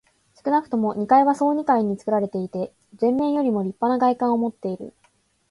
[0.43, 4.95] 少なくとも二階は総二階につくられていて、前面よりもりっぱな外観をもっている。